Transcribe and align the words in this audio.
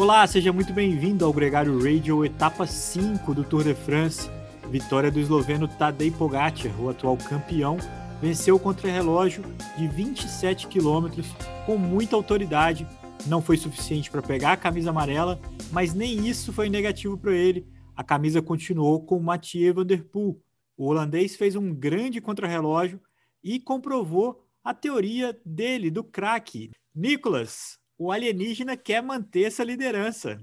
Olá, 0.00 0.26
seja 0.26 0.50
muito 0.50 0.72
bem-vindo 0.72 1.26
ao 1.26 1.32
Gregário 1.32 1.78
Radio, 1.78 2.24
etapa 2.24 2.66
5 2.66 3.34
do 3.34 3.44
Tour 3.44 3.64
de 3.64 3.74
France. 3.74 4.30
Vitória 4.70 5.10
do 5.10 5.20
esloveno 5.20 5.68
Tadej 5.68 6.10
Pogacar, 6.12 6.80
o 6.80 6.88
atual 6.88 7.18
campeão, 7.18 7.76
venceu 8.18 8.56
o 8.56 8.58
contrarrelógio 8.58 9.44
de 9.76 9.86
27 9.88 10.68
quilômetros 10.68 11.26
com 11.66 11.76
muita 11.76 12.16
autoridade. 12.16 12.86
Não 13.26 13.42
foi 13.42 13.58
suficiente 13.58 14.10
para 14.10 14.22
pegar 14.22 14.52
a 14.52 14.56
camisa 14.56 14.88
amarela, 14.88 15.38
mas 15.70 15.92
nem 15.92 16.26
isso 16.26 16.50
foi 16.50 16.70
negativo 16.70 17.18
para 17.18 17.34
ele. 17.34 17.68
A 17.94 18.02
camisa 18.02 18.40
continuou 18.40 19.04
com 19.04 19.20
Mathieu 19.20 19.74
Van 19.74 19.84
Der 19.84 20.02
Poel. 20.02 20.40
O 20.78 20.86
holandês 20.86 21.36
fez 21.36 21.54
um 21.54 21.74
grande 21.74 22.22
contrarrelógio 22.22 22.98
e 23.44 23.60
comprovou 23.60 24.46
a 24.64 24.72
teoria 24.72 25.38
dele, 25.44 25.90
do 25.90 26.02
craque. 26.02 26.70
Nicolas, 26.94 27.79
o 28.00 28.10
alienígena 28.10 28.78
quer 28.78 29.02
manter 29.02 29.42
essa 29.42 29.62
liderança. 29.62 30.40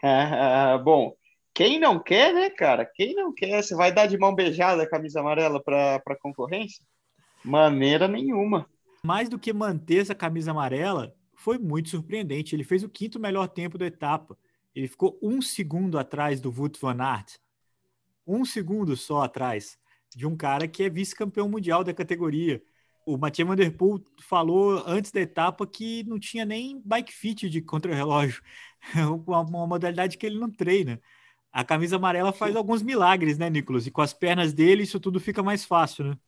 Ah, 0.00 0.78
bom, 0.78 1.16
quem 1.52 1.80
não 1.80 1.98
quer, 1.98 2.32
né, 2.32 2.48
cara? 2.50 2.84
Quem 2.86 3.16
não 3.16 3.34
quer? 3.34 3.64
Você 3.64 3.74
vai 3.74 3.90
dar 3.90 4.06
de 4.06 4.16
mão 4.16 4.32
beijada 4.32 4.84
a 4.84 4.88
camisa 4.88 5.18
amarela 5.18 5.60
para 5.60 5.96
a 5.96 6.16
concorrência? 6.16 6.86
Maneira 7.44 8.06
nenhuma. 8.06 8.70
Mais 9.02 9.28
do 9.28 9.40
que 9.40 9.52
manter 9.52 10.02
essa 10.02 10.14
camisa 10.14 10.52
amarela, 10.52 11.12
foi 11.34 11.58
muito 11.58 11.88
surpreendente. 11.88 12.54
Ele 12.54 12.62
fez 12.62 12.84
o 12.84 12.88
quinto 12.88 13.18
melhor 13.18 13.48
tempo 13.48 13.76
da 13.76 13.86
etapa. 13.86 14.38
Ele 14.72 14.86
ficou 14.86 15.18
um 15.20 15.42
segundo 15.42 15.98
atrás 15.98 16.40
do 16.40 16.54
Wout 16.56 16.78
van 16.80 17.02
Aert. 17.02 17.38
Um 18.24 18.44
segundo 18.44 18.96
só 18.96 19.22
atrás 19.22 19.76
de 20.14 20.28
um 20.28 20.36
cara 20.36 20.68
que 20.68 20.84
é 20.84 20.88
vice-campeão 20.88 21.48
mundial 21.48 21.82
da 21.82 21.92
categoria 21.92 22.62
o 23.06 23.16
Mathieu 23.18 23.46
Van 23.46 23.56
Der 23.56 23.70
Poel 23.70 24.00
falou 24.20 24.82
antes 24.86 25.10
da 25.10 25.20
etapa 25.20 25.66
que 25.66 26.04
não 26.04 26.18
tinha 26.18 26.44
nem 26.44 26.80
bike 26.84 27.12
fit 27.12 27.48
de 27.48 27.60
contrarrelógio, 27.60 28.42
uma, 29.26 29.40
uma 29.40 29.66
modalidade 29.66 30.16
que 30.16 30.26
ele 30.26 30.38
não 30.38 30.50
treina. 30.50 31.00
A 31.52 31.62
camisa 31.64 31.96
amarela 31.96 32.32
faz 32.32 32.56
alguns 32.56 32.82
milagres, 32.82 33.38
né, 33.38 33.48
Nicolas? 33.48 33.86
E 33.86 33.90
com 33.90 34.02
as 34.02 34.12
pernas 34.12 34.52
dele 34.52 34.82
isso 34.82 34.98
tudo 34.98 35.20
fica 35.20 35.42
mais 35.42 35.64
fácil, 35.64 36.04
né? 36.04 36.18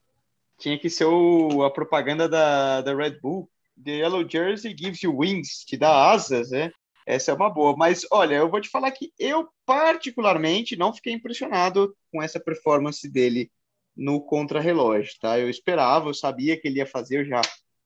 Tinha 0.59 0.79
que 0.79 0.89
ser 0.89 1.05
o, 1.05 1.65
a 1.65 1.71
propaganda 1.71 2.29
da, 2.29 2.81
da 2.81 2.95
Red 2.95 3.19
Bull. 3.21 3.51
The 3.83 3.91
Yellow 3.91 4.27
Jersey 4.29 4.75
gives 4.77 5.03
you 5.03 5.19
wings, 5.19 5.65
te 5.65 5.77
dá 5.77 6.11
asas, 6.11 6.51
né? 6.51 6.71
Essa 7.05 7.31
é 7.31 7.35
uma 7.35 7.51
boa. 7.51 7.77
Mas, 7.77 8.07
olha, 8.11 8.37
eu 8.37 8.51
vou 8.51 8.61
te 8.61 8.69
falar 8.69 8.91
que 8.91 9.13
eu, 9.19 9.49
particularmente, 9.67 10.77
não 10.77 10.95
fiquei 10.95 11.13
impressionado 11.13 11.95
com 12.11 12.23
essa 12.23 12.41
performance 12.41 13.09
dele 13.09 13.51
no 13.97 14.21
contrarrelógio, 14.21 15.15
tá? 15.21 15.39
Eu 15.39 15.49
esperava, 15.49 16.09
eu 16.09 16.15
sabia 16.15 16.59
que 16.61 16.69
ele 16.69 16.79
ia 16.79 16.87
fazer, 16.87 17.21
eu 17.21 17.25
já 17.25 17.41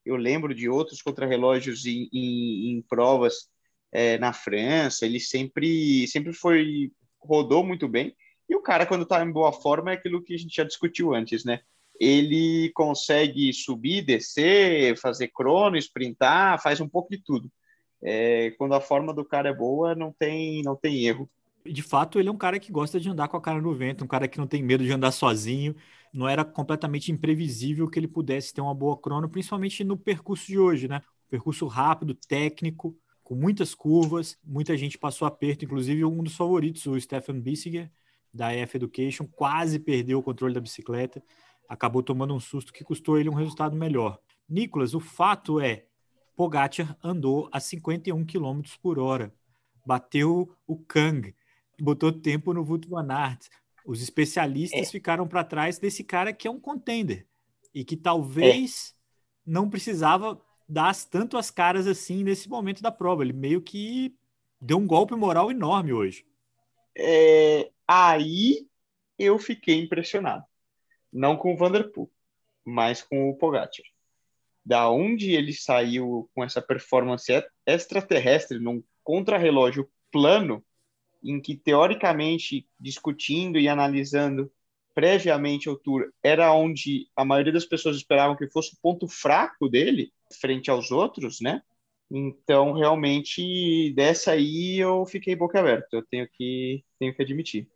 eu 0.04 0.16
lembro 0.16 0.54
de 0.54 0.68
outros 0.68 1.02
contrarrelógios 1.02 1.86
em, 1.86 2.08
em, 2.12 2.72
em 2.72 2.82
provas 2.82 3.48
é, 3.92 4.18
na 4.18 4.32
França, 4.32 5.06
ele 5.06 5.20
sempre 5.20 6.06
sempre 6.08 6.32
foi 6.32 6.90
rodou 7.20 7.64
muito 7.64 7.86
bem. 7.88 8.14
E 8.48 8.56
o 8.56 8.62
cara 8.62 8.86
quando 8.86 9.02
está 9.04 9.22
em 9.24 9.30
boa 9.30 9.52
forma 9.52 9.90
é 9.92 9.94
aquilo 9.94 10.22
que 10.22 10.34
a 10.34 10.38
gente 10.38 10.54
já 10.54 10.64
discutiu 10.64 11.14
antes, 11.14 11.44
né? 11.44 11.60
Ele 12.00 12.70
consegue 12.74 13.52
subir, 13.52 14.02
descer, 14.02 14.96
fazer 14.98 15.28
crono, 15.28 15.76
sprintar, 15.76 16.60
faz 16.62 16.80
um 16.80 16.88
pouco 16.88 17.10
de 17.10 17.22
tudo. 17.22 17.50
É, 18.02 18.52
quando 18.52 18.74
a 18.74 18.80
forma 18.80 19.12
do 19.12 19.24
cara 19.24 19.50
é 19.50 19.54
boa, 19.54 19.94
não 19.94 20.12
tem 20.12 20.62
não 20.62 20.74
tem 20.76 21.04
erro. 21.06 21.30
De 21.64 21.82
fato, 21.82 22.18
ele 22.18 22.28
é 22.28 22.32
um 22.32 22.36
cara 22.36 22.58
que 22.58 22.72
gosta 22.72 22.98
de 22.98 23.08
andar 23.08 23.28
com 23.28 23.36
a 23.36 23.40
cara 23.40 23.60
no 23.60 23.74
vento, 23.74 24.04
um 24.04 24.08
cara 24.08 24.26
que 24.26 24.38
não 24.38 24.46
tem 24.46 24.62
medo 24.62 24.84
de 24.84 24.92
andar 24.92 25.12
sozinho. 25.12 25.74
Não 26.12 26.28
era 26.28 26.44
completamente 26.44 27.12
imprevisível 27.12 27.88
que 27.88 27.98
ele 27.98 28.08
pudesse 28.08 28.52
ter 28.52 28.60
uma 28.60 28.74
boa 28.74 28.96
crono, 28.96 29.28
principalmente 29.28 29.84
no 29.84 29.96
percurso 29.96 30.46
de 30.46 30.58
hoje, 30.58 30.88
né? 30.88 31.02
Percurso 31.28 31.66
rápido, 31.66 32.14
técnico, 32.14 32.96
com 33.22 33.36
muitas 33.36 33.74
curvas, 33.74 34.36
muita 34.44 34.76
gente 34.76 34.98
passou 34.98 35.28
aperto, 35.28 35.64
inclusive 35.64 36.04
um 36.04 36.22
dos 36.22 36.34
favoritos, 36.34 36.84
o 36.86 37.00
Stefan 37.00 37.38
Bissiger, 37.38 37.88
da 38.34 38.52
EF 38.52 38.74
Education, 38.76 39.24
quase 39.24 39.78
perdeu 39.78 40.18
o 40.18 40.22
controle 40.22 40.52
da 40.52 40.60
bicicleta, 40.60 41.22
acabou 41.68 42.02
tomando 42.02 42.34
um 42.34 42.40
susto 42.40 42.72
que 42.72 42.82
custou 42.82 43.18
ele 43.18 43.28
um 43.28 43.34
resultado 43.34 43.76
melhor. 43.76 44.18
Nicolas, 44.48 44.94
o 44.94 45.00
fato 45.00 45.60
é, 45.60 45.84
Pogacar 46.34 46.96
andou 47.04 47.48
a 47.52 47.60
51 47.60 48.24
km 48.24 48.62
por 48.82 48.98
hora, 48.98 49.32
bateu 49.86 50.56
o 50.66 50.76
Kang, 50.76 51.32
botou 51.82 52.12
tempo 52.12 52.52
no 52.52 52.62
Wout 52.62 52.88
van 52.88 53.10
Aert, 53.10 53.48
os 53.84 54.02
especialistas 54.02 54.88
é. 54.88 54.90
ficaram 54.90 55.26
para 55.26 55.44
trás 55.44 55.78
desse 55.78 56.04
cara 56.04 56.32
que 56.32 56.46
é 56.46 56.50
um 56.50 56.60
contender 56.60 57.26
e 57.74 57.84
que 57.84 57.96
talvez 57.96 58.94
é. 58.94 59.50
não 59.50 59.68
precisava 59.68 60.40
dar 60.68 60.94
tanto 61.06 61.36
as 61.36 61.50
caras 61.50 61.86
assim 61.86 62.22
nesse 62.22 62.48
momento 62.48 62.82
da 62.82 62.92
prova. 62.92 63.22
Ele 63.22 63.32
meio 63.32 63.60
que 63.60 64.14
deu 64.60 64.78
um 64.78 64.86
golpe 64.86 65.14
moral 65.14 65.50
enorme 65.50 65.92
hoje. 65.92 66.24
É, 66.96 67.70
aí 67.86 68.66
eu 69.18 69.38
fiquei 69.38 69.80
impressionado. 69.80 70.44
Não 71.12 71.36
com 71.36 71.52
o 71.52 71.56
Vanderpool, 71.56 72.10
mas 72.64 73.02
com 73.02 73.28
o 73.28 73.36
Pogacar. 73.36 73.84
Da 74.64 74.88
onde 74.90 75.32
ele 75.32 75.52
saiu 75.52 76.30
com 76.34 76.44
essa 76.44 76.62
performance 76.62 77.32
extraterrestre 77.66 78.58
num 78.58 78.82
contrarrelógio 79.02 79.90
plano, 80.12 80.64
em 81.22 81.40
que, 81.40 81.56
teoricamente, 81.56 82.66
discutindo 82.78 83.58
e 83.58 83.68
analisando 83.68 84.50
previamente 84.94 85.68
o 85.68 85.76
Tour, 85.76 86.10
era 86.22 86.52
onde 86.52 87.06
a 87.16 87.24
maioria 87.24 87.52
das 87.52 87.64
pessoas 87.64 87.96
esperavam 87.96 88.36
que 88.36 88.48
fosse 88.48 88.74
o 88.74 88.78
ponto 88.82 89.06
fraco 89.08 89.68
dele, 89.68 90.12
frente 90.40 90.70
aos 90.70 90.90
outros, 90.90 91.40
né? 91.40 91.62
Então, 92.10 92.72
realmente, 92.72 93.92
dessa 93.94 94.32
aí 94.32 94.78
eu 94.78 95.06
fiquei 95.06 95.36
boca 95.36 95.60
aberta, 95.60 95.88
eu 95.92 96.02
tenho 96.10 96.28
que, 96.32 96.84
tenho 96.98 97.14
que 97.14 97.22
admitir. 97.22 97.68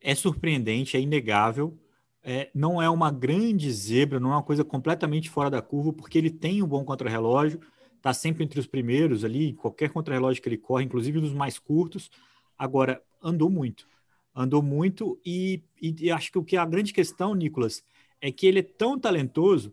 É 0.00 0.14
surpreendente, 0.14 0.96
é 0.96 1.00
inegável, 1.00 1.78
é, 2.22 2.50
não 2.54 2.80
é 2.80 2.88
uma 2.88 3.10
grande 3.10 3.70
zebra, 3.70 4.18
não 4.18 4.30
é 4.30 4.36
uma 4.36 4.42
coisa 4.42 4.64
completamente 4.64 5.28
fora 5.28 5.50
da 5.50 5.60
curva, 5.60 5.92
porque 5.92 6.16
ele 6.16 6.30
tem 6.30 6.62
um 6.62 6.66
bom 6.66 6.82
contrarrelógio, 6.82 7.60
está 7.96 8.14
sempre 8.14 8.42
entre 8.42 8.58
os 8.58 8.66
primeiros 8.66 9.24
ali, 9.24 9.52
qualquer 9.52 9.90
contrarrelógio 9.90 10.42
que 10.42 10.48
ele 10.48 10.56
corre, 10.56 10.84
inclusive 10.84 11.20
nos 11.20 11.34
mais 11.34 11.58
curtos, 11.58 12.10
Agora, 12.58 13.02
andou 13.22 13.50
muito. 13.50 13.86
Andou 14.34 14.62
muito 14.62 15.20
e, 15.24 15.62
e, 15.80 15.94
e 16.06 16.10
acho 16.10 16.32
que 16.32 16.38
o 16.38 16.44
que 16.44 16.56
é 16.56 16.58
a 16.58 16.66
grande 16.66 16.92
questão, 16.92 17.34
Nicolas, 17.34 17.84
é 18.20 18.32
que 18.32 18.46
ele 18.46 18.60
é 18.60 18.62
tão 18.62 18.98
talentoso 18.98 19.72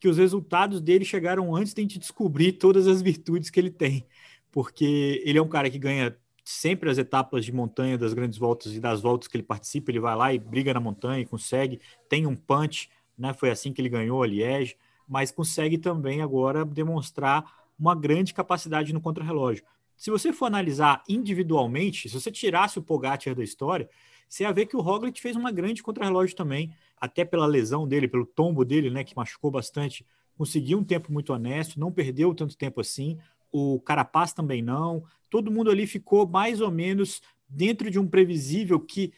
que 0.00 0.08
os 0.08 0.18
resultados 0.18 0.80
dele 0.80 1.04
chegaram 1.04 1.54
antes 1.54 1.72
de 1.72 1.80
a 1.80 1.84
gente 1.84 1.98
descobrir 1.98 2.52
todas 2.52 2.86
as 2.88 3.00
virtudes 3.00 3.50
que 3.50 3.60
ele 3.60 3.70
tem. 3.70 4.04
Porque 4.50 5.22
ele 5.24 5.38
é 5.38 5.42
um 5.42 5.48
cara 5.48 5.70
que 5.70 5.78
ganha 5.78 6.16
sempre 6.44 6.90
as 6.90 6.98
etapas 6.98 7.44
de 7.44 7.52
montanha 7.52 7.96
das 7.96 8.12
grandes 8.12 8.36
voltas 8.36 8.74
e 8.74 8.80
das 8.80 9.00
voltas 9.00 9.28
que 9.28 9.36
ele 9.36 9.44
participa, 9.44 9.90
ele 9.90 10.00
vai 10.00 10.16
lá 10.16 10.34
e 10.34 10.38
briga 10.38 10.74
na 10.74 10.80
montanha, 10.80 11.24
consegue, 11.24 11.80
tem 12.08 12.26
um 12.26 12.34
punch, 12.34 12.90
né? 13.16 13.32
Foi 13.32 13.50
assim 13.50 13.72
que 13.72 13.80
ele 13.80 13.88
ganhou 13.88 14.22
a 14.22 14.26
Liège, 14.26 14.76
mas 15.06 15.30
consegue 15.30 15.78
também 15.78 16.20
agora 16.20 16.64
demonstrar 16.64 17.44
uma 17.78 17.94
grande 17.94 18.34
capacidade 18.34 18.92
no 18.92 19.00
contrarrelógio. 19.00 19.64
Se 20.02 20.10
você 20.10 20.32
for 20.32 20.46
analisar 20.46 21.00
individualmente, 21.08 22.08
se 22.08 22.20
você 22.20 22.28
tirasse 22.28 22.76
o 22.76 22.82
Pogacar 22.82 23.36
da 23.36 23.44
história, 23.44 23.88
você 24.28 24.42
ia 24.42 24.52
ver 24.52 24.66
que 24.66 24.76
o 24.76 24.80
Roglic 24.80 25.20
fez 25.20 25.36
uma 25.36 25.52
grande 25.52 25.80
contrarrelógio 25.80 26.34
também, 26.34 26.74
até 27.00 27.24
pela 27.24 27.46
lesão 27.46 27.86
dele, 27.86 28.08
pelo 28.08 28.26
tombo 28.26 28.64
dele, 28.64 28.90
né, 28.90 29.04
que 29.04 29.14
machucou 29.14 29.48
bastante, 29.48 30.04
conseguiu 30.36 30.80
um 30.80 30.82
tempo 30.82 31.12
muito 31.12 31.32
honesto, 31.32 31.78
não 31.78 31.92
perdeu 31.92 32.34
tanto 32.34 32.56
tempo 32.56 32.80
assim. 32.80 33.16
O 33.52 33.78
Carapaz 33.78 34.32
também 34.32 34.60
não. 34.60 35.04
Todo 35.30 35.52
mundo 35.52 35.70
ali 35.70 35.86
ficou 35.86 36.26
mais 36.26 36.60
ou 36.60 36.72
menos 36.72 37.22
dentro 37.48 37.88
de 37.88 38.00
um 38.00 38.08
previsível 38.08 38.80
que 38.80 39.12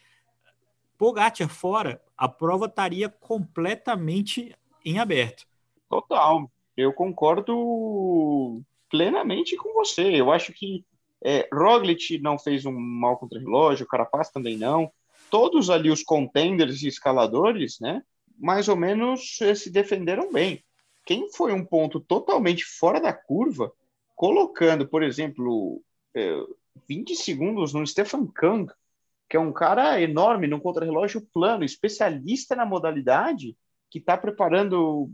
Pogacar 0.98 1.48
fora, 1.48 1.98
a 2.14 2.28
prova 2.28 2.66
estaria 2.66 3.08
completamente 3.08 4.54
em 4.84 4.98
aberto. 4.98 5.46
Total. 5.88 6.50
Eu 6.76 6.92
concordo 6.92 8.62
plenamente 8.90 9.56
com 9.56 9.72
você. 9.72 10.20
Eu 10.20 10.30
acho 10.30 10.52
que 10.52 10.84
é, 11.22 11.48
Roglic 11.52 12.18
não 12.18 12.38
fez 12.38 12.66
um 12.66 12.72
mal 12.72 13.16
contra 13.16 13.38
relógio, 13.38 13.86
Carapaz 13.86 14.30
também 14.30 14.56
não. 14.56 14.90
Todos 15.30 15.70
ali 15.70 15.90
os 15.90 16.02
contenders 16.02 16.82
e 16.82 16.88
escaladores, 16.88 17.78
né? 17.80 18.02
Mais 18.38 18.68
ou 18.68 18.76
menos 18.76 19.38
se 19.56 19.70
defenderam 19.70 20.32
bem. 20.32 20.62
Quem 21.04 21.30
foi 21.32 21.52
um 21.52 21.64
ponto 21.64 22.00
totalmente 22.00 22.64
fora 22.64 23.00
da 23.00 23.12
curva, 23.12 23.72
colocando, 24.14 24.86
por 24.86 25.02
exemplo, 25.02 25.82
é, 26.14 26.36
20 26.88 27.14
segundos 27.16 27.72
no 27.72 27.86
Stefan 27.86 28.26
Kang, 28.26 28.72
que 29.28 29.36
é 29.36 29.40
um 29.40 29.52
cara 29.52 30.00
enorme 30.00 30.46
no 30.46 30.60
contrarrelógio 30.60 31.20
plano, 31.32 31.64
especialista 31.64 32.54
na 32.54 32.66
modalidade, 32.66 33.56
que 33.90 33.98
está 33.98 34.16
preparando 34.16 35.10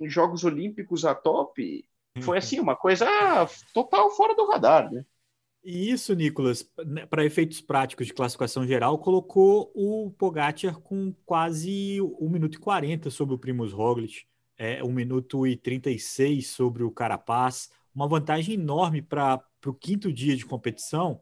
Jogos 0.00 0.44
Olímpicos 0.44 1.04
a 1.04 1.14
top, 1.14 1.84
foi 2.20 2.38
assim, 2.38 2.60
uma 2.60 2.76
coisa 2.76 3.06
total 3.72 4.10
fora 4.10 4.34
do 4.34 4.46
radar, 4.46 4.90
né? 4.92 5.04
E 5.64 5.90
isso, 5.90 6.12
Nicolas, 6.14 6.68
né, 6.84 7.06
para 7.06 7.24
efeitos 7.24 7.60
práticos 7.60 8.08
de 8.08 8.12
classificação 8.12 8.66
geral, 8.66 8.98
colocou 8.98 9.70
o 9.74 10.10
Pogacar 10.10 10.80
com 10.80 11.14
quase 11.24 12.00
1 12.00 12.28
minuto 12.28 12.56
e 12.56 12.58
40 12.58 13.10
sobre 13.10 13.34
o 13.34 13.38
Primus 13.38 13.72
Roglic, 13.72 14.24
é, 14.58 14.82
1 14.82 14.90
minuto 14.90 15.46
e 15.46 15.56
36 15.56 16.48
sobre 16.48 16.82
o 16.82 16.90
Carapaz, 16.90 17.70
uma 17.94 18.08
vantagem 18.08 18.54
enorme 18.54 19.00
para 19.00 19.40
o 19.64 19.72
quinto 19.72 20.12
dia 20.12 20.36
de 20.36 20.44
competição, 20.44 21.20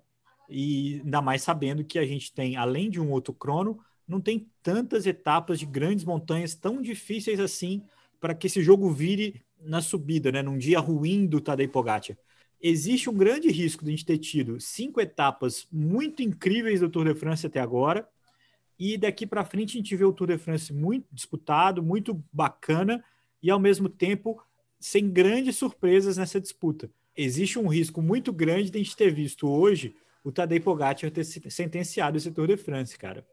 e 0.48 1.00
ainda 1.04 1.20
mais 1.20 1.42
sabendo 1.42 1.84
que 1.84 1.98
a 1.98 2.06
gente 2.06 2.32
tem, 2.32 2.56
além 2.56 2.88
de 2.88 2.98
um 2.98 3.10
outro 3.10 3.34
crono, 3.34 3.78
não 4.08 4.20
tem 4.20 4.50
tantas 4.62 5.06
etapas 5.06 5.58
de 5.58 5.66
grandes 5.66 6.04
montanhas 6.04 6.54
tão 6.54 6.80
difíceis 6.80 7.38
assim 7.38 7.84
para 8.18 8.34
que 8.34 8.46
esse 8.46 8.62
jogo 8.62 8.90
vire 8.90 9.42
na 9.62 9.80
subida, 9.80 10.32
né? 10.32 10.42
Num 10.42 10.58
dia 10.58 10.78
ruim 10.78 11.26
do 11.26 11.40
Tadej 11.40 11.68
Pogacar. 11.68 12.16
Existe 12.60 13.08
um 13.08 13.14
grande 13.14 13.50
risco 13.50 13.84
de 13.84 13.90
a 13.90 13.92
gente 13.92 14.04
ter 14.04 14.18
tido 14.18 14.60
cinco 14.60 15.00
etapas 15.00 15.66
muito 15.72 16.22
incríveis 16.22 16.80
do 16.80 16.90
Tour 16.90 17.06
de 17.06 17.14
France 17.14 17.46
até 17.46 17.58
agora, 17.58 18.06
e 18.78 18.98
daqui 18.98 19.26
para 19.26 19.44
frente 19.44 19.76
a 19.76 19.80
gente 19.80 19.96
vê 19.96 20.04
o 20.04 20.12
Tour 20.12 20.28
de 20.28 20.38
France 20.38 20.72
muito 20.72 21.06
disputado, 21.10 21.82
muito 21.82 22.22
bacana, 22.32 23.02
e 23.42 23.50
ao 23.50 23.58
mesmo 23.58 23.88
tempo 23.88 24.42
sem 24.78 25.10
grandes 25.10 25.56
surpresas 25.56 26.16
nessa 26.16 26.40
disputa. 26.40 26.90
Existe 27.16 27.58
um 27.58 27.66
risco 27.66 28.00
muito 28.00 28.32
grande 28.32 28.70
de 28.70 28.78
a 28.78 28.82
gente 28.82 28.96
ter 28.96 29.12
visto 29.12 29.48
hoje 29.48 29.94
o 30.22 30.30
Tadej 30.30 30.60
Pogacar 30.60 31.10
ter 31.10 31.24
sentenciado 31.24 32.16
esse 32.16 32.30
Tour 32.30 32.46
de 32.46 32.56
France, 32.56 32.98
cara. 32.98 33.26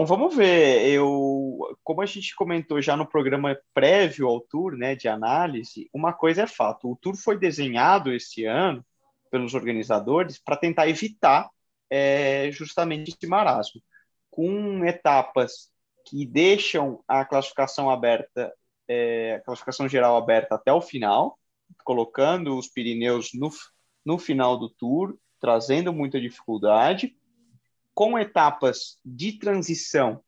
Bom, 0.00 0.06
vamos 0.06 0.34
ver. 0.34 0.88
Eu, 0.88 1.76
como 1.84 2.00
a 2.00 2.06
gente 2.06 2.34
comentou 2.34 2.80
já 2.80 2.96
no 2.96 3.06
programa 3.06 3.54
prévio 3.74 4.28
ao 4.28 4.40
tour, 4.40 4.74
né, 4.74 4.94
de 4.96 5.08
análise, 5.08 5.90
uma 5.92 6.10
coisa 6.10 6.44
é 6.44 6.46
fato: 6.46 6.90
o 6.90 6.96
tour 6.96 7.14
foi 7.14 7.38
desenhado 7.38 8.10
esse 8.10 8.46
ano 8.46 8.82
pelos 9.30 9.52
organizadores 9.52 10.38
para 10.38 10.56
tentar 10.56 10.88
evitar 10.88 11.50
é, 11.90 12.50
justamente 12.50 13.10
esse 13.10 13.26
marasmo, 13.26 13.82
com 14.30 14.86
etapas 14.86 15.70
que 16.06 16.24
deixam 16.24 17.04
a 17.06 17.22
classificação 17.22 17.90
aberta, 17.90 18.50
é, 18.88 19.34
a 19.34 19.40
classificação 19.40 19.86
geral 19.86 20.16
aberta 20.16 20.54
até 20.54 20.72
o 20.72 20.80
final, 20.80 21.38
colocando 21.84 22.56
os 22.56 22.68
Pirineus 22.68 23.32
no, 23.34 23.50
no 24.02 24.16
final 24.16 24.56
do 24.56 24.70
tour, 24.70 25.14
trazendo 25.38 25.92
muita 25.92 26.18
dificuldade 26.18 27.14
com 27.94 28.18
etapas 28.18 28.98
de 29.04 29.32
transição 29.38 30.22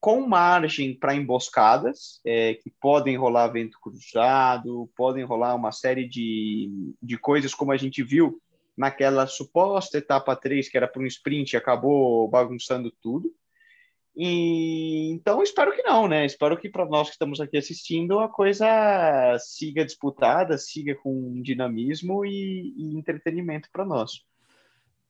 com 0.00 0.26
margem 0.26 0.98
para 0.98 1.14
emboscadas, 1.14 2.20
é, 2.24 2.54
que 2.54 2.70
podem 2.80 3.16
rolar 3.16 3.48
vento 3.48 3.78
cruzado, 3.80 4.90
podem 4.96 5.24
rolar 5.24 5.54
uma 5.54 5.72
série 5.72 6.08
de, 6.08 6.94
de 7.02 7.18
coisas, 7.18 7.54
como 7.54 7.70
a 7.70 7.76
gente 7.76 8.02
viu 8.02 8.40
naquela 8.76 9.26
suposta 9.26 9.98
etapa 9.98 10.34
3, 10.34 10.70
que 10.70 10.76
era 10.76 10.88
para 10.88 11.02
um 11.02 11.06
sprint, 11.06 11.52
e 11.52 11.56
acabou 11.58 12.26
bagunçando 12.28 12.90
tudo. 13.02 13.30
E, 14.16 15.10
então, 15.12 15.42
espero 15.42 15.72
que 15.72 15.82
não, 15.82 16.08
né? 16.08 16.24
Espero 16.24 16.56
que 16.56 16.68
para 16.68 16.86
nós 16.86 17.08
que 17.08 17.12
estamos 17.12 17.40
aqui 17.40 17.58
assistindo, 17.58 18.20
a 18.20 18.28
coisa 18.28 18.66
siga 19.38 19.84
disputada, 19.84 20.56
siga 20.56 20.94
com 20.94 21.42
dinamismo 21.42 22.24
e, 22.24 22.74
e 22.76 22.96
entretenimento 22.96 23.68
para 23.70 23.84
nós 23.84 24.24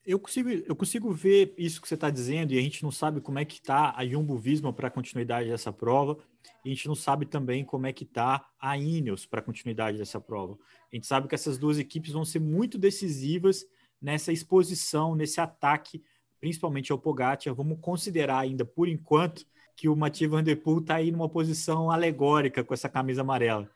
eu 0.04 0.18
consigo, 0.18 0.48
eu 0.48 0.74
consigo 0.74 1.12
ver 1.12 1.54
isso 1.58 1.80
que 1.80 1.88
você 1.88 1.94
está 1.94 2.10
dizendo 2.10 2.52
e 2.52 2.58
a 2.58 2.62
gente 2.62 2.82
não 2.82 2.90
sabe 2.90 3.20
como 3.20 3.38
é 3.38 3.44
que 3.44 3.54
está 3.54 3.94
a 3.96 4.06
Jumbo 4.06 4.36
Visma 4.36 4.72
para 4.72 4.88
a 4.88 4.90
continuidade 4.90 5.48
dessa 5.48 5.72
prova. 5.72 6.18
E 6.64 6.70
a 6.70 6.74
gente 6.74 6.88
não 6.88 6.94
sabe 6.94 7.26
também 7.26 7.64
como 7.64 7.86
é 7.86 7.92
que 7.92 8.04
está 8.04 8.48
a 8.58 8.76
Ineos 8.76 9.26
para 9.26 9.40
a 9.40 9.42
continuidade 9.42 9.98
dessa 9.98 10.20
prova. 10.20 10.58
A 10.90 10.96
gente 10.96 11.06
sabe 11.06 11.28
que 11.28 11.34
essas 11.34 11.58
duas 11.58 11.78
equipes 11.78 12.12
vão 12.12 12.24
ser 12.24 12.40
muito 12.40 12.78
decisivas 12.78 13.66
nessa 14.00 14.32
exposição, 14.32 15.14
nesse 15.14 15.40
ataque, 15.40 16.02
principalmente 16.40 16.92
ao 16.92 16.98
Pogacar. 16.98 17.54
Vamos 17.54 17.78
considerar 17.80 18.38
ainda, 18.38 18.64
por 18.64 18.88
enquanto, 18.88 19.44
que 19.76 19.88
o 19.88 19.96
Mathieu 19.96 20.30
Van 20.30 20.42
Der 20.42 20.60
Poel 20.60 20.78
está 20.78 20.96
aí 20.96 21.10
numa 21.10 21.28
posição 21.28 21.90
alegórica 21.90 22.64
com 22.64 22.74
essa 22.74 22.88
camisa 22.88 23.20
amarela. 23.20 23.70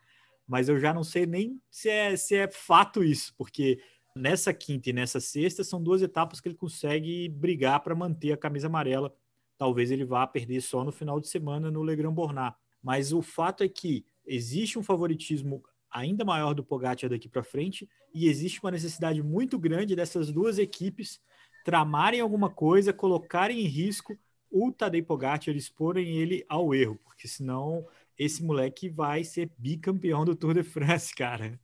Mas 0.47 0.69
eu 0.69 0.79
já 0.79 0.93
não 0.93 1.03
sei 1.03 1.25
nem 1.25 1.59
se 1.69 1.89
é, 1.89 2.15
se 2.15 2.35
é 2.35 2.47
fato 2.47 3.03
isso, 3.03 3.33
porque 3.37 3.79
Nessa 4.17 4.53
quinta 4.53 4.89
e 4.89 4.93
nessa 4.93 5.19
sexta 5.19 5.63
são 5.63 5.81
duas 5.81 6.01
etapas 6.01 6.39
que 6.39 6.47
ele 6.47 6.55
consegue 6.55 7.27
brigar 7.27 7.81
para 7.81 7.93
manter 7.93 8.31
a 8.31 8.37
camisa 8.37 8.67
amarela. 8.67 9.13
Talvez 9.57 9.91
ele 9.91 10.05
vá 10.05 10.25
perder 10.25 10.61
só 10.61 10.83
no 10.83 10.91
final 10.91 11.19
de 11.19 11.27
semana 11.27 11.69
no 11.69 11.81
Legrand 11.81 12.13
Bornat. 12.13 12.55
Mas 12.81 13.11
o 13.11 13.21
fato 13.21 13.63
é 13.63 13.67
que 13.67 14.05
existe 14.25 14.79
um 14.79 14.83
favoritismo 14.83 15.63
ainda 15.91 16.23
maior 16.23 16.53
do 16.53 16.63
Pogacar 16.63 17.09
daqui 17.09 17.27
para 17.27 17.43
frente 17.43 17.89
e 18.13 18.27
existe 18.27 18.61
uma 18.61 18.71
necessidade 18.71 19.21
muito 19.21 19.59
grande 19.59 19.95
dessas 19.95 20.31
duas 20.31 20.59
equipes 20.59 21.19
tramarem 21.65 22.21
alguma 22.21 22.49
coisa, 22.49 22.93
colocarem 22.93 23.59
em 23.59 23.67
risco 23.67 24.17
o 24.51 24.71
Tadej 24.71 25.03
Pogacar, 25.03 25.55
exporem 25.55 26.17
ele 26.17 26.45
ao 26.47 26.73
erro, 26.73 26.97
porque 27.03 27.27
senão 27.27 27.85
esse 28.17 28.43
moleque 28.43 28.87
vai 28.87 29.23
ser 29.23 29.51
bicampeão 29.57 30.23
do 30.23 30.35
Tour 30.35 30.53
de 30.53 30.63
France, 30.63 31.13
cara. 31.15 31.59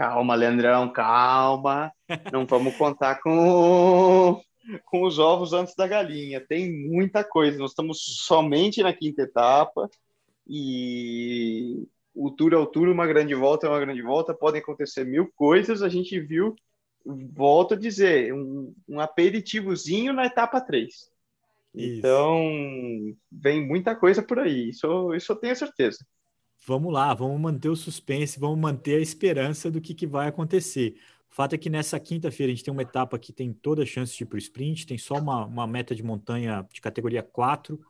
Calma, 0.00 0.34
Leandrão, 0.34 0.90
calma. 0.90 1.92
Não 2.32 2.46
vamos 2.46 2.74
contar 2.74 3.16
com, 3.20 4.40
com 4.86 5.02
os 5.02 5.18
ovos 5.18 5.52
antes 5.52 5.74
da 5.74 5.86
galinha. 5.86 6.40
Tem 6.40 6.72
muita 6.88 7.22
coisa. 7.22 7.58
Nós 7.58 7.72
estamos 7.72 7.98
somente 8.24 8.82
na 8.82 8.94
quinta 8.94 9.20
etapa 9.20 9.90
e 10.48 11.86
o 12.14 12.30
tour 12.30 12.54
é 12.54 12.56
o 12.56 12.64
tour, 12.64 12.88
uma 12.88 13.06
grande 13.06 13.34
volta 13.34 13.66
é 13.66 13.68
uma 13.68 13.78
grande 13.78 14.00
volta. 14.00 14.32
Podem 14.32 14.62
acontecer 14.62 15.04
mil 15.04 15.30
coisas. 15.36 15.82
A 15.82 15.88
gente 15.90 16.18
viu, 16.18 16.56
volto 17.04 17.74
a 17.74 17.76
dizer, 17.76 18.32
um, 18.32 18.72
um 18.88 19.00
aperitivozinho 19.00 20.14
na 20.14 20.24
etapa 20.24 20.62
3. 20.62 21.10
Então, 21.74 22.40
vem 23.30 23.68
muita 23.68 23.94
coisa 23.94 24.22
por 24.22 24.38
aí. 24.38 24.70
Isso, 24.70 25.12
isso 25.12 25.30
eu 25.30 25.36
tenho 25.36 25.54
certeza 25.54 25.98
vamos 26.66 26.92
lá, 26.92 27.12
vamos 27.14 27.40
manter 27.40 27.68
o 27.68 27.76
suspense, 27.76 28.38
vamos 28.38 28.58
manter 28.58 28.96
a 28.96 29.00
esperança 29.00 29.70
do 29.70 29.80
que, 29.80 29.94
que 29.94 30.06
vai 30.06 30.28
acontecer. 30.28 30.96
O 31.30 31.34
fato 31.34 31.54
é 31.54 31.58
que 31.58 31.70
nessa 31.70 31.98
quinta-feira 31.98 32.52
a 32.52 32.54
gente 32.54 32.64
tem 32.64 32.72
uma 32.72 32.82
etapa 32.82 33.18
que 33.18 33.32
tem 33.32 33.52
toda 33.52 33.82
a 33.82 33.86
chance 33.86 34.16
de 34.16 34.24
ir 34.24 34.26
para 34.26 34.36
o 34.36 34.38
sprint, 34.38 34.86
tem 34.86 34.98
só 34.98 35.14
uma, 35.14 35.44
uma 35.46 35.66
meta 35.66 35.94
de 35.94 36.02
montanha 36.02 36.66
de 36.72 36.80
categoria 36.80 37.22
4, 37.22 37.80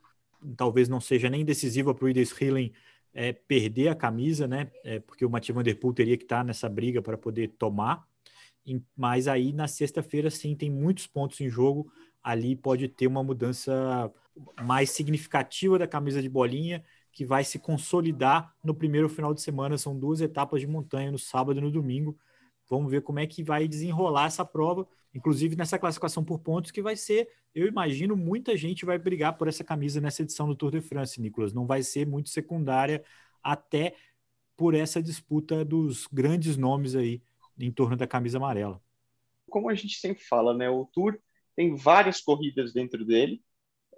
talvez 0.56 0.88
não 0.88 1.00
seja 1.00 1.28
nem 1.28 1.44
decisiva 1.44 1.94
para 1.94 2.04
o 2.04 2.08
Ides 2.08 2.38
Hillen 2.38 2.72
é, 3.12 3.32
perder 3.32 3.88
a 3.88 3.94
camisa, 3.94 4.46
né? 4.46 4.70
É, 4.84 5.00
porque 5.00 5.24
o 5.24 5.30
Mathieu 5.30 5.54
Van 5.54 5.62
Der 5.62 5.78
Poel 5.78 5.94
teria 5.94 6.16
que 6.16 6.24
estar 6.24 6.44
nessa 6.44 6.68
briga 6.68 7.02
para 7.02 7.18
poder 7.18 7.48
tomar. 7.58 8.06
Mas 8.96 9.26
aí 9.26 9.52
na 9.52 9.66
sexta-feira, 9.66 10.30
sim, 10.30 10.54
tem 10.54 10.70
muitos 10.70 11.06
pontos 11.06 11.40
em 11.40 11.48
jogo. 11.48 11.90
Ali 12.22 12.54
pode 12.54 12.88
ter 12.88 13.06
uma 13.06 13.24
mudança 13.24 14.12
mais 14.62 14.90
significativa 14.90 15.78
da 15.78 15.88
camisa 15.88 16.22
de 16.22 16.28
bolinha 16.28 16.84
que 17.12 17.24
vai 17.24 17.44
se 17.44 17.58
consolidar 17.58 18.54
no 18.62 18.74
primeiro 18.74 19.08
final 19.08 19.34
de 19.34 19.40
semana. 19.40 19.76
São 19.76 19.98
duas 19.98 20.20
etapas 20.20 20.60
de 20.60 20.66
montanha, 20.66 21.10
no 21.10 21.18
sábado 21.18 21.58
e 21.58 21.62
no 21.62 21.70
domingo. 21.70 22.16
Vamos 22.68 22.90
ver 22.90 23.02
como 23.02 23.18
é 23.18 23.26
que 23.26 23.42
vai 23.42 23.66
desenrolar 23.66 24.26
essa 24.26 24.44
prova, 24.44 24.86
inclusive 25.12 25.56
nessa 25.56 25.78
classificação 25.78 26.22
por 26.22 26.38
pontos, 26.38 26.70
que 26.70 26.80
vai 26.80 26.94
ser, 26.94 27.28
eu 27.52 27.66
imagino, 27.66 28.16
muita 28.16 28.56
gente 28.56 28.84
vai 28.84 28.96
brigar 28.96 29.36
por 29.36 29.48
essa 29.48 29.64
camisa 29.64 30.00
nessa 30.00 30.22
edição 30.22 30.46
do 30.46 30.54
Tour 30.54 30.70
de 30.70 30.80
France, 30.80 31.20
Nicolas. 31.20 31.52
Não 31.52 31.66
vai 31.66 31.82
ser 31.82 32.06
muito 32.06 32.28
secundária, 32.28 33.04
até 33.42 33.96
por 34.56 34.74
essa 34.74 35.02
disputa 35.02 35.64
dos 35.64 36.06
grandes 36.12 36.56
nomes 36.56 36.94
aí 36.94 37.22
em 37.58 37.72
torno 37.72 37.96
da 37.96 38.06
camisa 38.06 38.38
amarela. 38.38 38.80
Como 39.48 39.68
a 39.68 39.74
gente 39.74 39.98
sempre 39.98 40.22
fala, 40.22 40.54
né? 40.54 40.70
O 40.70 40.84
Tour 40.86 41.18
tem 41.56 41.74
várias 41.74 42.20
corridas 42.20 42.72
dentro 42.72 43.04
dele, 43.04 43.42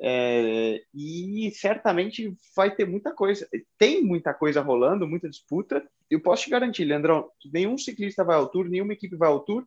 é, 0.01 0.83
e 0.95 1.51
certamente 1.53 2.37
vai 2.57 2.75
ter 2.75 2.87
muita 2.87 3.13
coisa. 3.13 3.49
Tem 3.79 4.03
muita 4.03 4.35
coisa 4.35 4.61
rolando, 4.61 5.07
muita 5.07 5.29
disputa. 5.29 5.87
Eu 6.11 6.21
posso 6.21 6.45
te 6.45 6.51
garantir, 6.51 6.85
Leandrão, 6.85 7.31
nenhum 7.53 7.79
ciclista 7.79 8.25
vai 8.25 8.37
ao 8.37 8.49
Tour, 8.49 8.69
nenhuma 8.69 8.93
equipe 8.93 9.17
vai 9.17 9.29
ao 9.29 9.41
Tour 9.41 9.67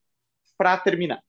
para 0.58 0.78
terminar. 0.78 1.24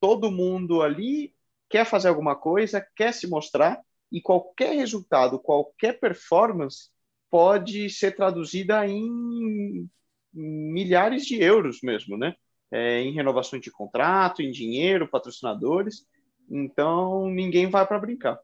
Todo 0.00 0.30
mundo 0.30 0.82
ali 0.82 1.34
quer 1.68 1.84
fazer 1.86 2.08
alguma 2.08 2.36
coisa, 2.36 2.86
quer 2.94 3.12
se 3.12 3.26
mostrar, 3.26 3.80
e 4.12 4.20
qualquer 4.20 4.74
resultado, 4.76 5.38
qualquer 5.40 5.98
performance 5.98 6.90
pode 7.28 7.90
ser 7.90 8.14
traduzida 8.14 8.86
em 8.86 9.88
milhares 10.32 11.26
de 11.26 11.42
euros 11.42 11.80
mesmo, 11.82 12.16
né? 12.16 12.34
É, 12.70 13.00
em 13.00 13.12
renovações 13.12 13.62
de 13.62 13.70
contrato, 13.70 14.42
em 14.42 14.50
dinheiro, 14.50 15.08
patrocinadores. 15.08 16.06
Então, 16.50 17.28
ninguém 17.30 17.68
vai 17.68 17.86
para 17.86 17.98
brincar. 17.98 18.38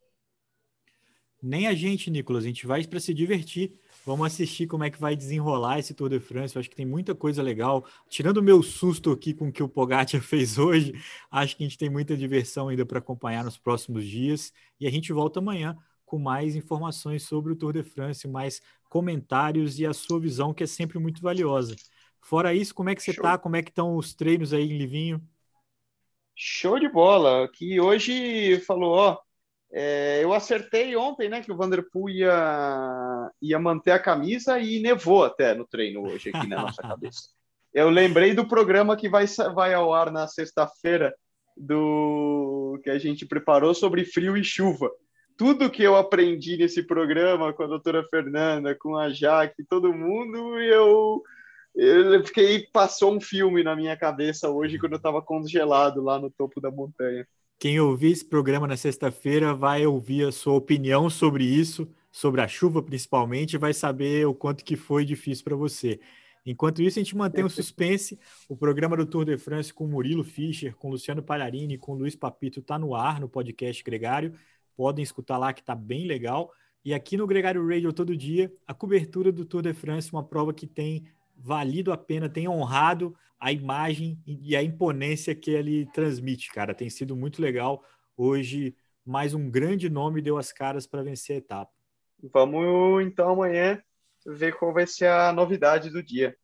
Nem 1.43 1.67
a 1.67 1.75
gente, 1.75 2.11
Nicolas. 2.11 2.45
A 2.45 2.47
gente 2.47 2.67
vai 2.67 2.85
para 2.87 3.01
se 3.01 3.15
divertir. 3.15 3.73
Vamos 4.05 4.27
assistir 4.27 4.67
como 4.67 4.85
é 4.85 4.91
que 4.91 5.01
vai 5.01 5.17
desenrolar 5.17 5.79
esse 5.79 5.95
Tour 5.95 6.11
de 6.11 6.21
France. 6.21 6.55
Eu 6.55 6.61
acho 6.61 6.69
que 6.69 6.77
tem 6.77 6.87
muita 6.87 7.15
coisa 7.15 7.43
legal. 7.43 7.87
Tirando 8.09 8.39
o 8.39 8.43
meu 8.43 8.63
susto 8.63 9.11
aqui 9.11 9.33
com 9.33 9.49
o 9.49 9.53
que 9.53 9.63
o 9.63 9.69
Pogacar 9.69 10.21
fez 10.23 10.59
hoje, 10.59 10.93
acho 11.31 11.57
que 11.57 11.65
a 11.65 11.67
gente 11.67 11.79
tem 11.79 11.89
muita 11.89 12.17
diversão 12.17 12.69
ainda 12.69 12.85
para 12.85 12.99
acompanhar 12.99 13.45
nos 13.45 13.57
próximos 13.57 14.05
dias. 14.05 14.53
E 14.79 14.87
a 14.87 14.91
gente 14.91 15.13
volta 15.13 15.39
amanhã 15.39 15.77
com 16.05 16.19
mais 16.19 16.57
informações 16.57 17.23
sobre 17.23 17.53
o 17.53 17.57
Tour 17.57 17.73
de 17.73 17.85
France, 17.85 18.27
mais 18.27 18.61
comentários 18.89 19.79
e 19.79 19.87
a 19.87 19.93
sua 19.93 20.19
visão, 20.19 20.53
que 20.53 20.65
é 20.65 20.67
sempre 20.67 20.99
muito 20.99 21.23
valiosa. 21.23 21.77
Fora 22.21 22.53
isso, 22.53 22.75
como 22.75 22.91
é 22.91 22.95
que 22.95 23.03
você 23.03 23.13
está? 23.13 23.39
Como 23.39 23.57
é 23.57 23.63
que 23.63 23.71
estão 23.71 23.97
os 23.97 24.13
treinos 24.13 24.53
aí 24.53 24.65
em 24.65 24.77
Livinho? 24.77 25.23
Show 26.35 26.79
de 26.79 26.89
bola. 26.89 27.49
Que 27.53 27.81
hoje 27.81 28.61
falou, 28.61 28.93
ó, 28.93 29.19
é, 29.73 30.21
eu 30.23 30.33
acertei 30.33 30.97
ontem, 30.97 31.29
né, 31.29 31.41
que 31.41 31.53
o 31.53 31.57
Vanderpool 31.57 32.11
ia, 32.11 33.31
ia 33.41 33.59
manter 33.59 33.93
a 33.93 33.99
camisa 33.99 34.59
e 34.59 34.81
nevou 34.81 35.25
até 35.25 35.55
no 35.55 35.67
treino 35.67 36.03
hoje 36.03 36.31
aqui 36.31 36.47
na 36.49 36.63
nossa 36.63 36.83
cabeça. 36.83 37.29
Eu 37.73 37.89
lembrei 37.89 38.35
do 38.35 38.49
programa 38.49 38.97
que 38.97 39.09
vai, 39.09 39.27
vai 39.55 39.73
ao 39.73 39.95
ar 39.95 40.11
na 40.11 40.27
sexta-feira, 40.27 41.15
do 41.57 42.81
que 42.83 42.91
a 42.91 42.99
gente 42.99 43.27
preparou 43.27 43.75
sobre 43.75 44.05
frio 44.05 44.37
e 44.37 44.43
chuva. 44.43 44.91
Tudo 45.37 45.71
que 45.71 45.83
eu 45.83 45.95
aprendi 45.95 46.57
nesse 46.57 46.83
programa 46.83 47.53
com 47.53 47.63
a 47.63 47.67
doutora 47.67 48.03
Fernanda, 48.11 48.75
com 48.75 48.97
a 48.97 49.11
Jaque, 49.11 49.65
todo 49.65 49.93
mundo, 49.93 50.59
eu, 50.59 51.23
eu 51.75 52.25
fiquei, 52.25 52.67
passou 52.73 53.15
um 53.15 53.21
filme 53.21 53.63
na 53.63 53.77
minha 53.77 53.97
cabeça 53.97 54.51
hoje 54.51 54.79
quando 54.79 54.93
eu 54.93 54.97
estava 54.99 55.23
congelado 55.23 56.03
lá 56.03 56.19
no 56.19 56.31
topo 56.31 56.61
da 56.61 56.71
montanha. 56.71 57.27
Quem 57.59 57.79
ouvir 57.79 58.13
esse 58.13 58.25
programa 58.25 58.67
na 58.67 58.77
sexta-feira 58.77 59.55
vai 59.55 59.87
ouvir 59.87 60.27
a 60.27 60.33
sua 60.33 60.55
opinião 60.55 61.11
sobre 61.11 61.45
isso, 61.45 61.87
sobre 62.11 62.41
a 62.41 62.49
chuva 62.49 62.83
principalmente, 62.83 63.55
e 63.55 63.59
vai 63.59 63.75
saber 63.75 64.27
o 64.27 64.35
quanto 64.35 64.65
que 64.65 64.77
foi 64.77 65.05
difícil 65.05 65.45
para 65.45 65.57
você. 65.57 66.01
Enquanto 66.45 66.81
isso, 66.81 66.99
a 66.99 67.03
gente 67.03 67.17
mantém 67.17 67.45
o 67.45 67.51
suspense. 67.51 68.19
O 68.49 68.57
programa 68.57 68.97
do 68.97 69.05
Tour 69.05 69.27
de 69.27 69.37
France 69.37 69.73
com 69.73 69.87
Murilo 69.87 70.25
Fischer, 70.25 70.75
com 70.75 70.91
Luciano 70.91 71.23
Palharini, 71.23 71.77
com 71.77 71.95
Luiz 71.95 72.17
Papito 72.17 72.61
está 72.61 72.79
no 72.79 72.95
ar 72.95 73.21
no 73.21 73.29
podcast 73.29 73.85
Gregário. 73.85 74.33
Podem 74.75 75.03
escutar 75.03 75.37
lá 75.37 75.53
que 75.53 75.61
está 75.61 75.75
bem 75.75 76.07
legal. 76.07 76.51
E 76.83 76.95
aqui 76.95 77.17
no 77.17 77.27
Gregário 77.27 77.67
Radio 77.69 77.93
todo 77.93 78.17
dia, 78.17 78.51
a 78.67 78.73
cobertura 78.73 79.31
do 79.31 79.45
Tour 79.45 79.61
de 79.61 79.75
France, 79.75 80.11
uma 80.11 80.25
prova 80.25 80.55
que 80.55 80.67
tem 80.67 81.05
valido 81.43 81.93
a 81.93 81.97
pena, 81.97 82.29
tem 82.29 82.49
honrado 82.49 83.17
a 83.39 83.51
imagem 83.51 84.19
e 84.27 84.55
a 84.55 84.63
imponência 84.63 85.35
que 85.35 85.51
ele 85.51 85.87
transmite, 85.87 86.53
cara. 86.53 86.75
Tem 86.75 86.91
sido 86.91 87.17
muito 87.17 87.41
legal. 87.41 87.83
Hoje, 88.17 88.77
mais 89.05 89.33
um 89.33 89.51
grande 89.51 89.89
nome 89.89 90.21
deu 90.21 90.37
as 90.37 90.53
caras 90.53 90.87
para 90.87 91.03
vencer 91.03 91.37
a 91.37 91.39
etapa. 91.39 91.73
Vamos 92.33 93.03
então 93.03 93.31
amanhã 93.31 93.83
ver 94.27 94.53
qual 94.53 94.75
vai 94.75 94.87
ser 94.87 95.07
a 95.07 95.33
novidade 95.33 95.89
do 95.89 96.03
dia. 96.03 96.37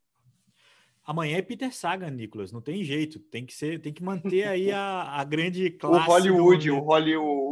Amanhã 1.04 1.38
é 1.38 1.42
Peter 1.42 1.72
Sagan, 1.72 2.10
Nicolas, 2.10 2.50
não 2.50 2.60
tem 2.60 2.82
jeito, 2.82 3.20
tem 3.20 3.46
que 3.46 3.54
ser, 3.54 3.80
tem 3.80 3.92
que 3.92 4.02
manter 4.02 4.48
aí 4.48 4.72
a, 4.72 5.02
a 5.02 5.22
grande 5.22 5.70
classe. 5.78 6.08
O 6.08 6.12
Hollywood, 6.12 6.70
o 6.70 6.80
Hollywood, 6.80 7.45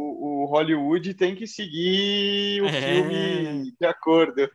o 0.45 0.47
Hollywood 0.47 1.15
tem 1.15 1.35
que 1.35 1.47
seguir 1.47 2.61
o 2.61 2.67
é... 2.67 2.71
filme 2.71 3.71
de 3.79 3.85
acordo. 3.85 4.49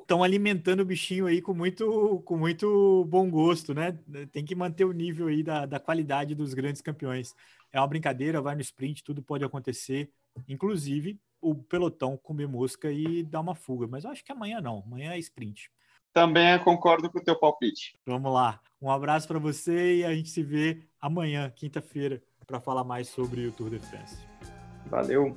Estão 0.00 0.22
alimentando 0.22 0.80
o 0.80 0.86
bichinho 0.86 1.26
aí 1.26 1.42
com 1.42 1.52
muito, 1.52 2.22
com 2.24 2.36
muito 2.36 3.04
bom 3.08 3.30
gosto, 3.30 3.74
né? 3.74 3.98
Tem 4.32 4.44
que 4.44 4.54
manter 4.54 4.84
o 4.84 4.92
nível 4.92 5.28
aí 5.28 5.42
da, 5.42 5.66
da 5.66 5.78
qualidade 5.78 6.34
dos 6.34 6.54
grandes 6.54 6.80
campeões. 6.80 7.34
É 7.70 7.78
uma 7.78 7.86
brincadeira, 7.86 8.40
vai 8.40 8.54
no 8.54 8.62
sprint, 8.62 9.04
tudo 9.04 9.22
pode 9.22 9.44
acontecer, 9.44 10.10
inclusive 10.48 11.20
o 11.40 11.54
pelotão 11.54 12.16
comer 12.16 12.48
mosca 12.48 12.90
e 12.90 13.22
dar 13.22 13.40
uma 13.40 13.54
fuga. 13.54 13.86
Mas 13.86 14.04
eu 14.04 14.10
acho 14.10 14.24
que 14.24 14.32
amanhã 14.32 14.60
não, 14.60 14.82
amanhã 14.86 15.12
é 15.12 15.18
sprint. 15.18 15.70
Também 16.12 16.58
concordo 16.60 17.10
com 17.10 17.18
o 17.18 17.22
teu 17.22 17.38
palpite. 17.38 17.98
Vamos 18.06 18.32
lá. 18.32 18.58
Um 18.80 18.90
abraço 18.90 19.28
para 19.28 19.38
você 19.38 19.96
e 19.96 20.04
a 20.04 20.14
gente 20.14 20.30
se 20.30 20.42
vê 20.42 20.80
amanhã, 20.98 21.52
quinta-feira, 21.54 22.22
para 22.46 22.58
falar 22.58 22.84
mais 22.84 23.08
sobre 23.08 23.46
o 23.46 23.52
Tour 23.52 23.68
de 23.68 23.78
France. 23.78 24.35
Valeu! 24.90 25.36